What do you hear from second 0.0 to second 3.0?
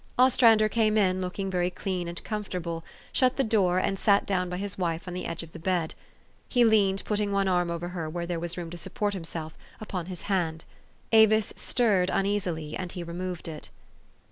Os trander came in, looking very clean and comfortable,